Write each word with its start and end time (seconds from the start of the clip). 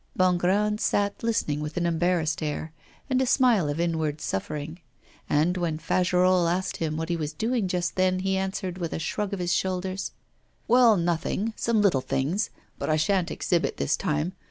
Bongrand 0.15 0.79
sat 0.81 1.21
listening 1.21 1.59
with 1.59 1.77
an 1.77 1.85
embarrassed 1.85 2.41
air, 2.41 2.73
and 3.07 3.21
a 3.21 3.27
smile 3.27 3.69
of 3.69 3.79
inward 3.79 4.19
suffering; 4.19 4.79
and 5.29 5.55
when 5.57 5.77
Fagerolles 5.77 6.49
asked 6.51 6.77
him 6.77 6.97
what 6.97 7.09
he 7.09 7.15
was 7.15 7.33
doing 7.33 7.67
just 7.67 7.97
then, 7.97 8.17
he 8.17 8.35
answered, 8.35 8.79
with 8.79 8.93
a 8.93 8.97
shrug 8.99 9.31
of 9.31 9.37
his 9.37 9.53
shoulders: 9.53 10.13
'Well, 10.67 10.97
nothing; 10.97 11.53
some 11.55 11.83
little 11.83 12.01
things. 12.01 12.49
But 12.79 12.89
I 12.89 12.95
sha'n't 12.95 13.29
exhibit 13.29 13.77
this 13.77 13.95
time. 13.95 14.33